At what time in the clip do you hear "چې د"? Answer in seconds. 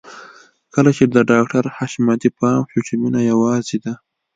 0.97-1.17